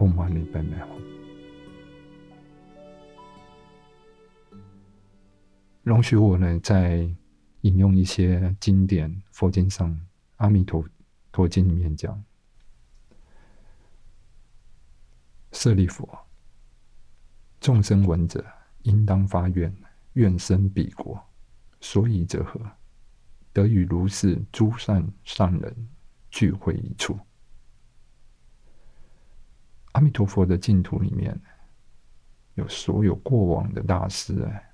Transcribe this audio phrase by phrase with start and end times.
[0.00, 0.86] 拜拜。
[5.82, 7.06] 容许我呢，在
[7.60, 9.90] 引用一些经典佛经上
[10.36, 10.82] 《阿弥陀
[11.30, 12.24] 陀经》里面讲
[15.52, 16.08] ：“舍利弗，
[17.60, 18.42] 众生闻者，
[18.82, 19.74] 应当发愿，
[20.14, 21.22] 愿生彼国。
[21.80, 22.58] 所以者何？
[23.52, 25.88] 得与如是诸善善人
[26.30, 27.18] 聚会一处。”
[30.00, 31.38] 阿弥陀佛的净土里面，
[32.54, 34.72] 有所有过往的大师哎，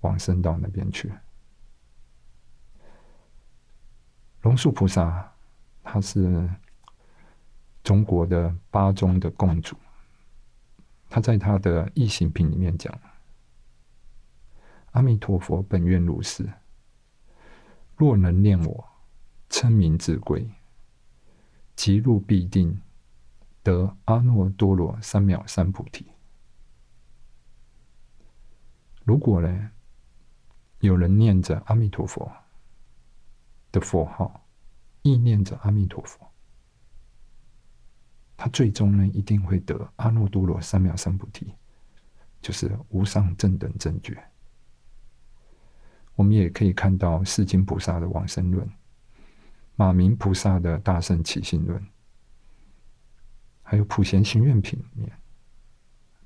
[0.00, 1.12] 往生到那边去。
[4.42, 5.32] 龙树菩萨，
[5.84, 6.50] 他是
[7.84, 9.76] 中国的八宗的共主。
[11.08, 12.92] 他在他的异行品里面讲
[14.90, 16.52] ：“阿弥陀佛本愿如是，
[17.94, 18.88] 若能念我，
[19.48, 20.50] 称名自贵，
[21.76, 22.76] 即入必定。”
[23.66, 26.06] 得阿耨多罗三藐三菩提。
[29.02, 29.72] 如果呢，
[30.78, 32.30] 有人念着阿弥陀佛
[33.72, 34.46] 的佛号，
[35.02, 36.30] 意念着阿弥陀佛，
[38.36, 41.52] 他最终呢一定会得阿耨多罗三藐三菩提，
[42.40, 44.16] 就是无上正等正觉。
[46.14, 48.70] 我们也可以看到世经菩萨的往生论，
[49.74, 51.84] 马明菩萨的大圣起信论。
[53.68, 55.12] 还有普贤行愿品里面，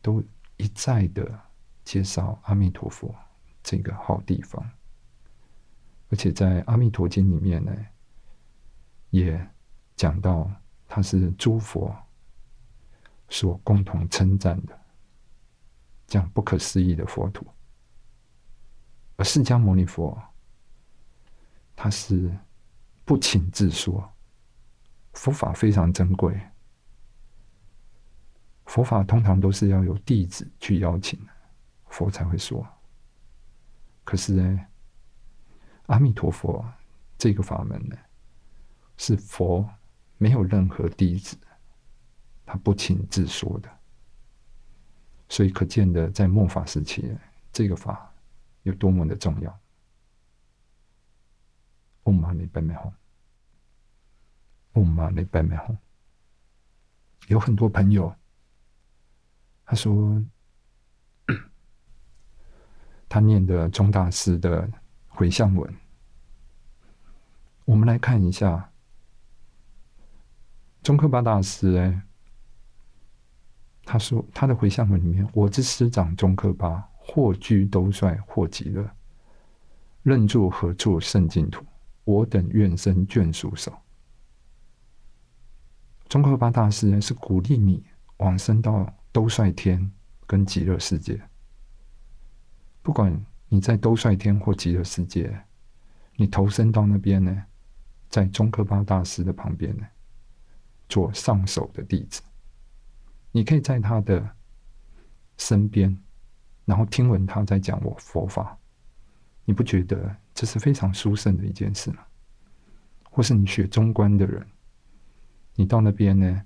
[0.00, 0.24] 都
[0.56, 1.38] 一再的
[1.84, 3.14] 介绍阿弥陀佛
[3.62, 4.66] 这个好地方，
[6.08, 7.76] 而且在阿弥陀经里面呢，
[9.10, 9.38] 也
[9.96, 10.50] 讲到
[10.88, 11.94] 他是诸佛
[13.28, 14.80] 所共同称赞的
[16.06, 17.46] 这样不可思议的佛土，
[19.16, 20.18] 而释迦牟尼佛
[21.76, 22.34] 他是
[23.04, 24.10] 不请自说，
[25.12, 26.40] 佛法非常珍贵。
[28.76, 31.18] 佛法通常都是要有弟子去邀请，
[31.86, 32.62] 佛才会说。
[34.04, 34.66] 可是呢，
[35.86, 36.62] 阿弥陀佛
[37.16, 37.96] 这个法门呢，
[38.98, 39.66] 是佛
[40.18, 41.38] 没有任何弟子，
[42.44, 43.78] 他不请自说的。
[45.30, 47.16] 所以可见的，在末法时期，
[47.50, 48.12] 这个法
[48.64, 49.58] 有多么的重要。
[52.02, 52.92] 嗡嘛呢叭咪吽，
[54.74, 55.78] 嗡嘛呢叭咪吽，
[57.28, 58.14] 有很多朋友。
[59.68, 60.24] 他说
[63.10, 64.70] ：“他念的钟大师的
[65.08, 65.74] 回向文，
[67.64, 68.70] 我们来看一下。
[70.84, 72.00] 中科巴大师哎，
[73.84, 78.88] 他说他的回向文里面，我之师长中科巴，或居兜率，或极乐，
[80.04, 81.66] 任作何处圣净土，
[82.04, 83.76] 我等愿生眷属手。
[86.08, 87.84] 中科巴大师呢，是鼓励你
[88.18, 89.90] 往生到。”兜率天
[90.26, 91.18] 跟极乐世界，
[92.82, 93.18] 不管
[93.48, 95.42] 你在兜率天或极乐世界，
[96.16, 97.44] 你投身到那边呢，
[98.10, 99.86] 在中科巴大师的旁边呢，
[100.86, 102.20] 做上首的弟子，
[103.32, 104.36] 你可以在他的
[105.38, 105.98] 身边，
[106.66, 108.58] 然后听闻他在讲我佛法，
[109.46, 112.04] 你不觉得这是非常殊胜的一件事吗？
[113.04, 114.46] 或是你学中观的人，
[115.54, 116.44] 你到那边呢，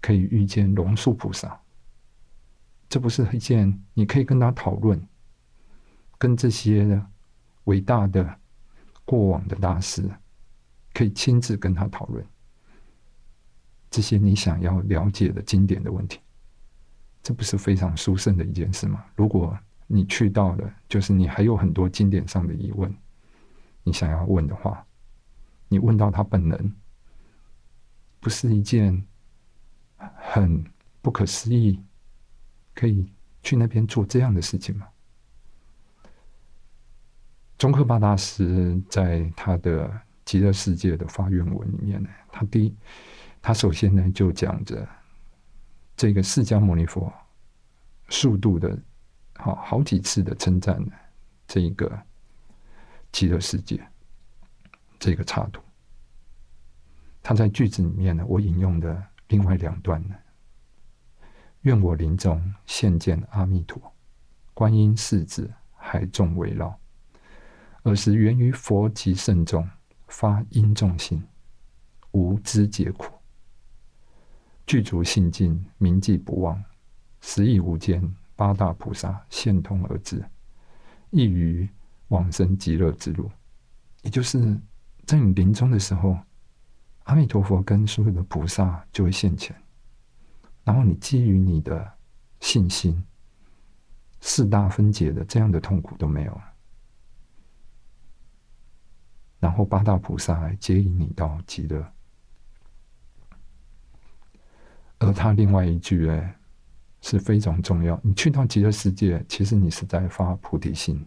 [0.00, 1.60] 可以遇见龙树菩萨。
[2.92, 5.00] 这不是一件你可以跟他讨论，
[6.18, 7.02] 跟这些
[7.64, 8.38] 伟大的
[9.06, 10.06] 过往的大师，
[10.92, 12.22] 可以亲自跟他讨论
[13.88, 16.20] 这些你想要了解的经典的问题，
[17.22, 19.02] 这不是非常殊胜的一件事吗？
[19.16, 22.94] 如果你去到了，就是你还有很多经典上的疑问，
[23.84, 24.86] 你想要问的话，
[25.66, 26.74] 你问到他本人，
[28.20, 29.02] 不是一件
[29.96, 30.62] 很
[31.00, 31.82] 不可思议。
[32.74, 33.10] 可以
[33.42, 34.88] 去那边做这样的事情吗？
[37.58, 39.88] 中克巴大师在他的
[40.24, 42.74] 极乐世界的发愿文里面呢，他第一，
[43.40, 44.88] 他首先呢就讲着
[45.96, 47.12] 这个释迦牟尼佛
[48.08, 48.76] 速度的，
[49.36, 50.92] 好好几次的称赞呢，
[51.46, 51.96] 这一个
[53.12, 53.80] 极乐世界
[54.98, 55.62] 这个插图。
[57.22, 60.16] 他在句子里面呢，我引用的另外两段呢。
[61.62, 63.80] 愿我临终现见阿弥陀，
[64.52, 66.76] 观音世子海众围绕，
[67.84, 69.68] 尔时源于佛及圣众
[70.08, 71.22] 发因众心，
[72.10, 73.12] 无知解苦，
[74.66, 76.62] 具足信尽，铭记不忘，
[77.20, 80.24] 时亦无间八大菩萨现通而至，
[81.10, 81.68] 亦于
[82.08, 83.30] 往生极乐之路。
[84.02, 84.58] 也就是
[85.06, 86.18] 在你临终的时候，
[87.04, 89.54] 阿弥陀佛跟所有的菩萨就会现前。
[90.64, 91.92] 然后你基于你的
[92.40, 93.02] 信心，
[94.20, 96.52] 四大分解的这样的痛苦都没有了，
[99.40, 101.92] 然后八大菩萨来接引你到极乐。
[104.98, 106.38] 而他另外一句哎
[107.00, 111.04] 是非常重要，你去到极乐世界，其实你是在发菩提心，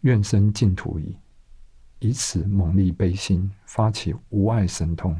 [0.00, 1.16] 愿生净土矣，
[2.00, 5.16] 以此猛力悲心，发起无爱神通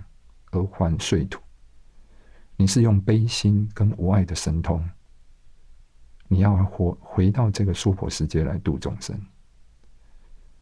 [0.51, 1.41] 而还遂土。
[2.61, 4.87] 你是用悲心跟无爱的神通，
[6.29, 9.19] 你要活回到这个娑婆世界来度众生，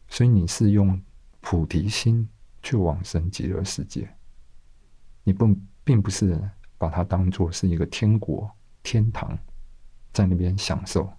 [0.07, 0.97] 所以你是用
[1.41, 2.25] 菩提心
[2.63, 4.09] 去往生极乐世界，
[5.25, 5.53] 你不
[5.83, 6.39] 并不是。
[6.77, 8.49] 把它当做是一个天国、
[8.81, 9.37] 天堂，
[10.13, 11.11] 在那边享受，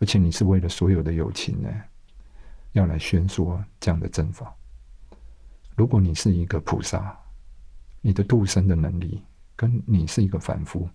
[0.00, 1.70] 而且你是为了所有的有情呢，
[2.72, 4.52] 要来宣说这样的正法。
[5.76, 7.16] 如果你是一个菩萨，
[8.06, 9.22] 你的度生的能力
[9.56, 10.86] 跟你是一个凡夫，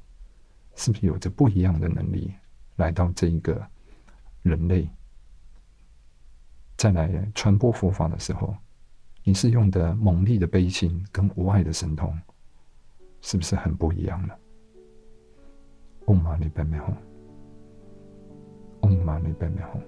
[0.75, 2.31] 是不是有着不一样的能力？
[2.75, 3.59] 来到这一个
[4.43, 4.87] 人类，
[6.77, 8.55] 再来传播佛法的时候，
[9.23, 12.15] 你是用的猛力的悲心跟无爱的神通。
[13.21, 14.33] 是不是很不一样呢？
[16.05, 16.93] 嗡嘛呢叭咪吽，
[18.81, 19.81] 嗡嘛呢叭咪吽。